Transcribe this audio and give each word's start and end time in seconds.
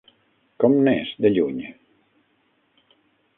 Com 0.63 0.77
n'és, 0.87 1.11
de 1.25 1.31
lluny? 1.35 1.61